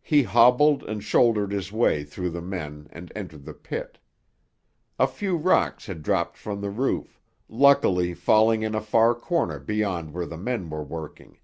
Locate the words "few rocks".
5.08-5.86